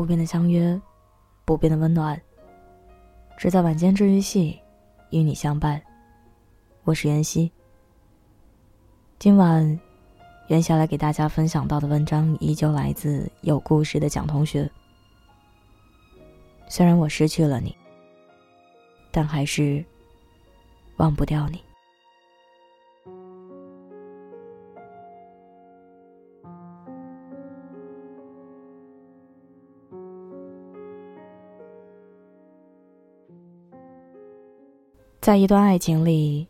[0.00, 0.80] 不变的相约，
[1.44, 2.18] 不变的温暖。
[3.36, 4.58] 只在晚间治愈系，
[5.10, 5.78] 与你相伴。
[6.84, 7.52] 我是妍希。
[9.18, 9.78] 今晚，
[10.48, 14.70] 袁霞来给大家分享到的文章依旧来自有故事的蒋同学。
[16.66, 17.76] 虽然我失去了你，
[19.10, 19.84] 但还是
[20.96, 21.62] 忘不掉你。
[35.30, 36.44] 在一段爱情里，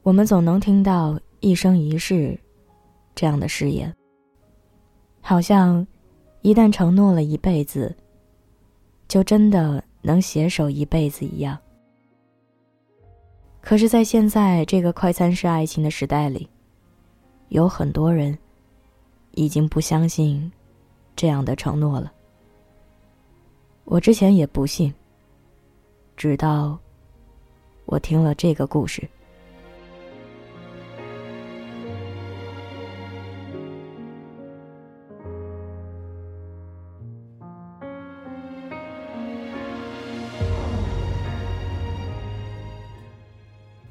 [0.00, 2.34] 我们总能听到“一生一世”
[3.14, 3.94] 这样的誓言，
[5.20, 5.86] 好像
[6.40, 7.94] 一旦承诺了一辈子，
[9.06, 11.58] 就真的能携手一辈子一样。
[13.60, 16.48] 可是，在现在这个快餐式爱情的时代里，
[17.50, 18.34] 有很多人
[19.32, 20.50] 已经不相信
[21.14, 22.10] 这样的承诺了。
[23.84, 24.90] 我之前也不信，
[26.16, 26.78] 直到……
[27.86, 29.08] 我听了这个故事。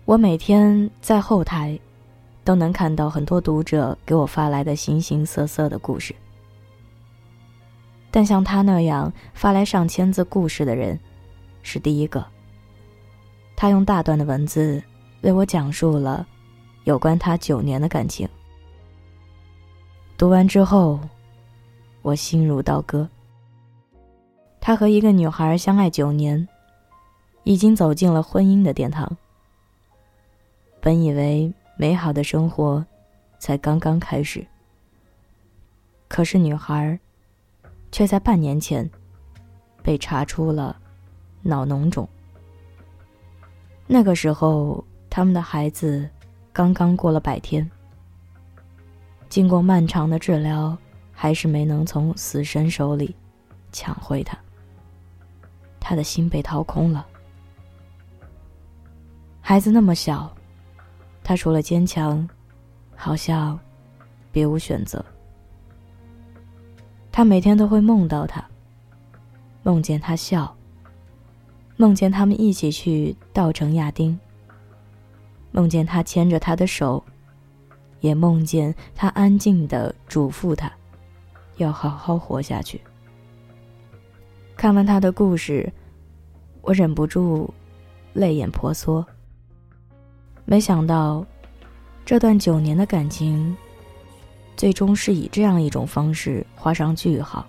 [0.06, 1.80] 我每天在后台，
[2.44, 6.14] 都能看到很多读者给我发来的形形色色的故事，
[8.12, 11.00] 但像他那样发来上千字故事的人，
[11.64, 12.33] 是第一个。
[13.64, 14.84] 他用大段的文字
[15.22, 16.28] 为我讲述了
[16.84, 18.28] 有关他九年的感情。
[20.18, 21.00] 读完之后，
[22.02, 23.08] 我心如刀割。
[24.60, 26.46] 他和一个女孩相爱九年，
[27.46, 29.10] 已经走进了婚姻的殿堂。
[30.82, 32.86] 本以为美好的生活
[33.40, 34.46] 才刚刚开始，
[36.10, 37.00] 可是女孩
[37.94, 38.92] 却在半年前
[39.82, 40.78] 被查出了
[41.42, 42.06] 脑脓肿。
[43.86, 46.10] 那个时候，他们的孩子
[46.52, 47.70] 刚刚过了百天。
[49.30, 50.78] 经过漫长的治疗，
[51.12, 53.16] 还是没能从死神手里
[53.72, 54.38] 抢回他。
[55.80, 57.06] 他的心被掏空了。
[59.42, 60.34] 孩子那么小，
[61.24, 62.28] 他除了坚强，
[62.96, 63.60] 好像
[64.32, 65.04] 别无选择。
[67.12, 68.44] 他每天都会梦到他，
[69.62, 70.56] 梦见他笑。
[71.76, 74.18] 梦见他们一起去稻城亚丁。
[75.52, 77.04] 梦见他牵着他的手，
[78.00, 80.72] 也梦见他安静的嘱咐他，
[81.58, 82.80] 要好好活下去。
[84.56, 85.72] 看完他的故事，
[86.62, 87.54] 我忍不住
[88.14, 89.06] 泪眼婆娑。
[90.46, 91.26] 没想到，
[92.06, 93.56] 这段九年的感情，
[94.56, 97.46] 最终是以这样一种方式画上句号。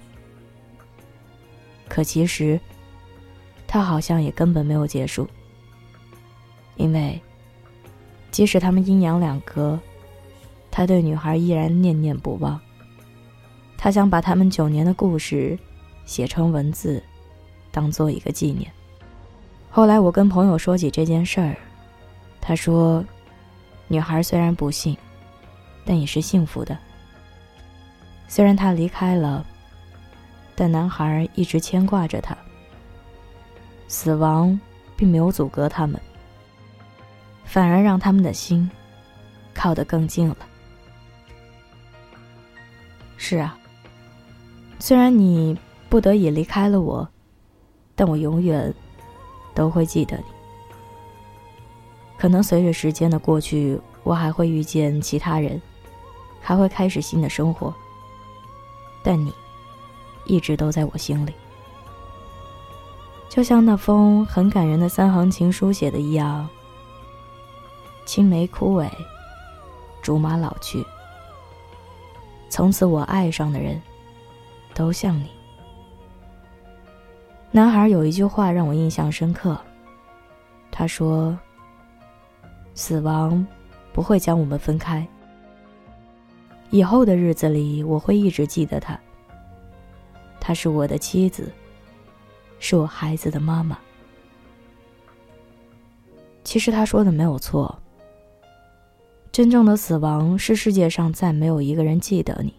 [1.88, 2.58] 可其实。
[3.74, 5.28] 他好像也根本没有结束，
[6.76, 7.20] 因为
[8.30, 9.76] 即使他们阴阳两隔，
[10.70, 12.60] 他对女孩依然念念不忘。
[13.76, 15.58] 他想把他们九年的故事
[16.04, 17.02] 写成文字，
[17.72, 18.70] 当做一个纪念。
[19.70, 21.56] 后来我跟朋友说起这件事儿，
[22.40, 23.04] 他说
[23.90, 24.96] ：“女孩虽然不幸，
[25.84, 26.78] 但也是幸福的。
[28.28, 29.44] 虽然他离开了，
[30.54, 32.38] 但男孩一直牵挂着她。”
[33.94, 34.58] 死亡
[34.96, 35.98] 并没有阻隔他们，
[37.44, 38.68] 反而让他们的心
[39.54, 40.36] 靠得更近了。
[43.16, 43.56] 是啊，
[44.80, 45.56] 虽然你
[45.88, 47.08] 不得已离开了我，
[47.94, 48.74] 但我永远
[49.54, 50.24] 都会记得你。
[52.18, 55.62] 可能随着时间的过去，我还会遇见其他人，
[56.42, 57.72] 还会开始新的生活，
[59.04, 59.32] 但你
[60.26, 61.32] 一直都在我心里。
[63.34, 66.48] 就像那封很感人的三行情书写的一样
[68.06, 68.88] ：“青梅枯萎，
[70.00, 70.86] 竹马老去。
[72.48, 73.82] 从此我爱上的人，
[74.72, 75.26] 都像你。”
[77.50, 79.60] 男孩有一句话让我印象深刻。
[80.70, 81.36] 他说
[82.72, 83.44] ：“死亡
[83.92, 85.04] 不会将我们分开。
[86.70, 88.96] 以后的日子里，我会一直记得他。
[90.38, 91.52] 她是我的妻子。”
[92.58, 93.78] 是我孩子的妈妈。
[96.42, 97.78] 其实他说的没有错。
[99.32, 102.54] 真正的死亡是世界上再没有一个人记得你。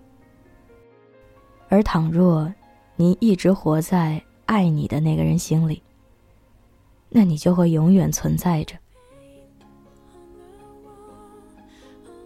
[1.69, 2.53] 而倘若
[2.97, 5.81] 你一直活在爱你的那个人心里，
[7.09, 8.75] 那你就会永远存在着。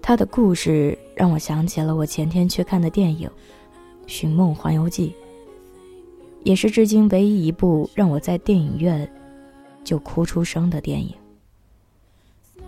[0.01, 3.30] 他的故事让我想起了我前天去看的电影
[4.07, 5.16] 《寻梦环游记》。
[6.44, 9.09] 也是至今唯一一部让我在电影院
[9.83, 11.13] 就哭出声的电影。《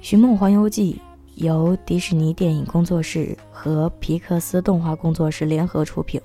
[0.00, 1.00] 寻梦环游记》
[1.44, 6.20] 由迪士尼电影工作室和皮克斯动画工作室联合出品。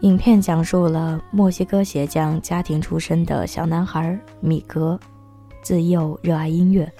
[0.00, 5.00] 影片讲述了墨西哥鞋匠家庭出身的小男孩米格，
[5.62, 6.92] 自幼热爱音乐。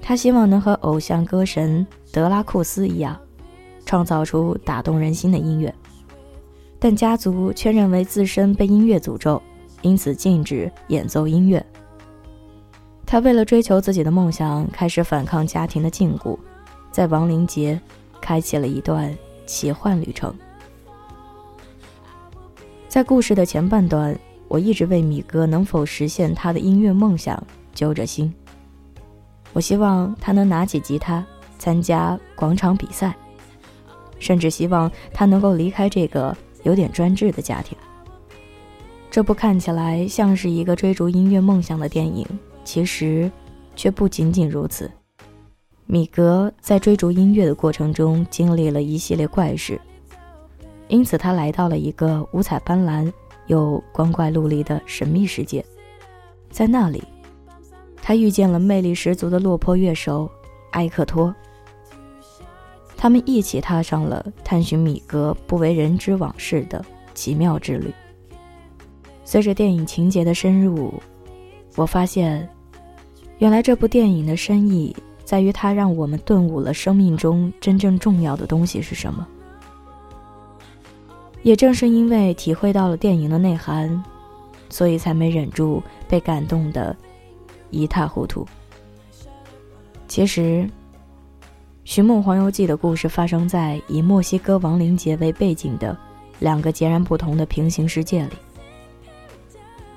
[0.00, 3.16] 他希望能和偶像歌神德拉库斯一样，
[3.86, 5.72] 创造出打动人心的音乐。
[6.82, 9.40] 但家族却认为自身被音乐诅咒，
[9.82, 11.64] 因此禁止演奏音乐。
[13.06, 16.36] 他为了追求自己的梦想，开始反抗家庭的禁锢，
[16.90, 17.80] 在亡灵节
[18.20, 20.34] 开启了一段奇幻旅程。
[22.88, 24.18] 在故事的前半段，
[24.48, 27.40] 我一直为米哥能否实现他的音乐梦想
[27.72, 28.34] 揪着心。
[29.52, 31.24] 我希望他能拿起吉他
[31.60, 33.14] 参加广场比赛，
[34.18, 37.76] 甚至希望他能够离开这个有点专制的家庭。
[39.10, 42.26] 这部看起来像是一个追逐音乐梦想的电影，
[42.64, 43.30] 其实
[43.76, 44.90] 却不仅仅如此。
[45.84, 49.78] 米格在追逐音乐的过程中经历了一系列怪事。
[50.88, 53.12] 因此，他来到了一个五彩斑斓
[53.46, 55.64] 又光怪陆离的神秘世界。
[56.50, 57.02] 在那里，
[57.96, 60.30] 他遇见了魅力十足的落魄乐手
[60.72, 61.34] 埃克托。
[63.02, 66.84] 他们一起踏上了探寻米格不为人知往事的
[67.14, 67.92] 奇妙之旅。
[69.24, 70.94] 随着电影情节的深入，
[71.74, 72.48] 我发现，
[73.38, 74.94] 原来这部电影的深意
[75.24, 79.26] 在于它让我们顿悟了生命中真正重要的东西是什么。
[81.42, 84.00] 也正是因为体会到了电影的内涵，
[84.68, 86.96] 所以才没忍住被感动的
[87.70, 88.46] 一塌糊涂。
[90.06, 90.40] 其实，
[91.84, 95.96] 《寻梦环游记》的故事发生在以墨西哥亡灵节为背景的
[96.38, 98.32] 两个截然不同的平行世界里，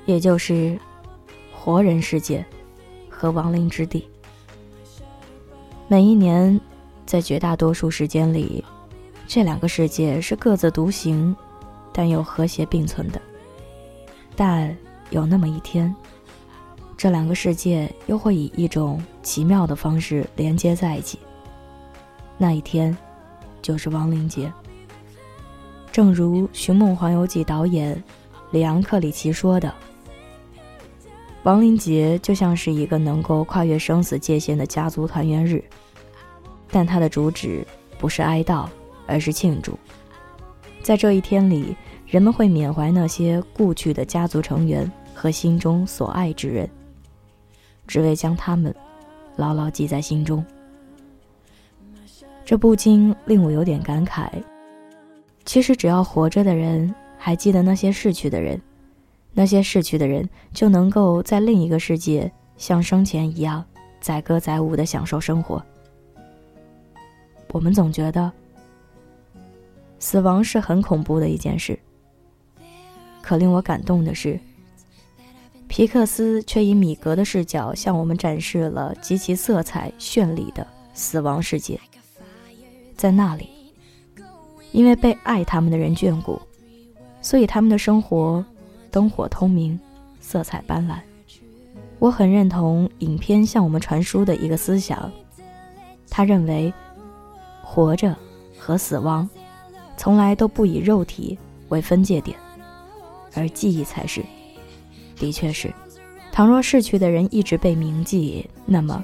[0.05, 0.77] 也就是
[1.53, 2.43] 活人世界
[3.07, 4.07] 和亡灵之地。
[5.87, 6.59] 每一年，
[7.05, 8.63] 在绝大多数时间里。
[9.27, 11.35] 这两个世界是各自独行，
[11.91, 13.19] 但又和谐并存的。
[14.35, 14.75] 但
[15.09, 15.95] 有那么一天，
[16.97, 21.17] 这两个世界又会以一种奇妙的方式连接在一起。
[22.37, 22.95] 那一天，
[23.61, 24.51] 就是亡灵节。
[25.91, 28.01] 正如《寻梦环游记》导演
[28.51, 29.73] 里昂·克里奇说的
[31.43, 35.63] ：“亡灵节就像是一个能够跨越生死界限的家族团圆日，
[36.69, 37.65] 但它的主旨
[37.97, 38.67] 不是哀悼。”
[39.07, 39.77] 而是庆祝，
[40.81, 41.75] 在这一天里，
[42.07, 46.67] 人们会缅怀那些故去的家族成员和心中所爱之人，
[47.85, 48.73] 只为将他们
[49.35, 50.43] 牢牢记在心中。
[52.45, 54.29] 这不禁令我有点感慨。
[55.43, 58.61] 其实，只要活着的人还记得那些逝去的人，
[59.33, 63.65] 那些逝去的人就能够在另一个世界像生前一样
[63.99, 65.61] 载歌载舞的享受生活。
[67.51, 68.31] 我们总觉得。
[69.97, 71.79] 死亡是很恐怖的一件事，
[73.23, 74.39] 可令我感动的是，
[75.67, 81.79] 皮克斯却以米格的视角向我们展示了极其色彩绚丽的死亡世界。
[82.95, 83.49] 在那里，
[84.71, 86.41] 因为被爱他们的人眷顾，
[87.21, 88.43] 所以他们的生活
[88.89, 89.79] 灯火通明，
[90.19, 90.97] 色彩斑斓。
[91.99, 95.11] 我很认同影片向我们传输的一个思想，
[96.09, 96.73] 他认为，
[97.63, 98.15] 活着
[98.57, 99.27] 和死亡。
[99.97, 101.37] 从来都不以肉体
[101.69, 102.37] 为分界点，
[103.33, 104.21] 而记忆才是。
[105.17, 105.73] 的确是，
[106.33, 109.01] 倘若逝去的人一直被铭记，那么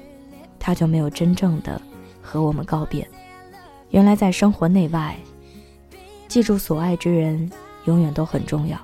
[0.59, 1.81] 他就没有真正的
[2.21, 3.07] 和我们告别。
[3.91, 5.17] 原来在生活内外，
[6.27, 7.51] 记住所爱之人
[7.85, 8.79] 永远都很重要。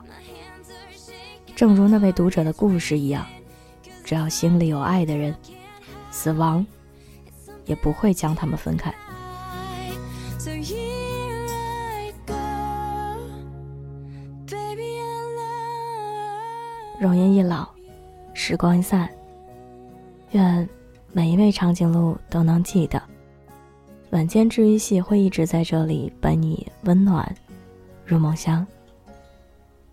[1.55, 3.25] 正如那位读者的故事一样，
[4.03, 5.33] 只要心里有爱的人，
[6.11, 6.65] 死亡
[7.65, 8.93] 也不会将他们分开。
[16.99, 17.69] 容颜一老，
[18.33, 19.09] 时光一散。
[20.31, 20.67] 愿
[21.13, 23.01] 每一位长颈鹿都能记得，
[24.11, 27.35] 晚间治愈系会一直在这里伴你温暖
[28.05, 28.65] 入梦乡。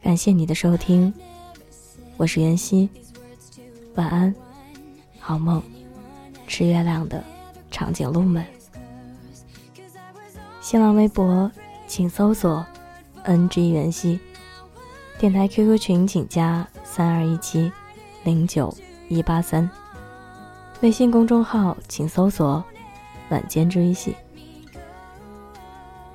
[0.02, 1.12] 感谢你的收听，
[2.16, 2.88] 我是妍希，
[3.96, 4.34] 晚安，
[5.18, 5.62] 好梦，
[6.46, 7.22] 吃月亮的
[7.70, 8.44] 长颈鹿们。
[10.60, 11.50] 新浪微博
[11.86, 12.64] 请搜索
[13.24, 14.18] “ng 袁熙”，
[15.18, 16.66] 电台 QQ 群请加。
[16.84, 17.72] 三二一七
[18.22, 18.72] 零九
[19.08, 19.68] 一八三，
[20.80, 22.64] 微信公众号请搜索
[23.34, 24.14] “晚间治愈系”。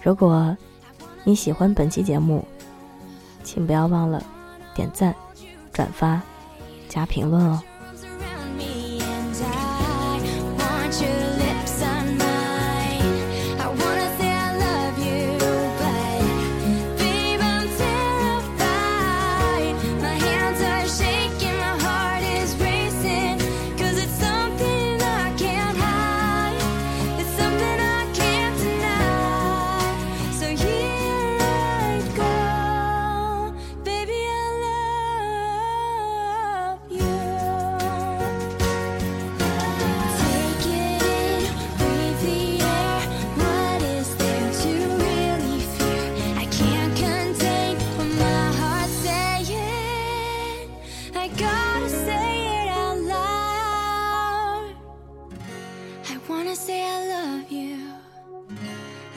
[0.02, 0.56] 如果
[1.26, 2.46] 你喜欢本期节目，
[3.44, 4.24] 请不要忘了
[4.74, 5.14] 点赞、
[5.74, 6.22] 转发、
[6.88, 7.62] 加评论哦。
[56.30, 57.80] wanna say I love you.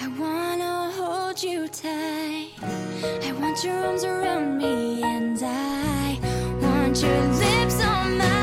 [0.01, 2.53] I wanna hold you tight.
[3.23, 6.19] I want your arms around me, and I
[6.63, 8.42] want your lips on mine.